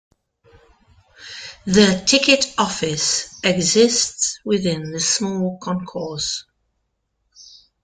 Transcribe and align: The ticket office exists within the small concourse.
The 1.67 2.03
ticket 2.07 2.55
office 2.57 3.39
exists 3.43 4.39
within 4.43 4.89
the 4.91 4.99
small 4.99 5.59
concourse. 5.61 6.43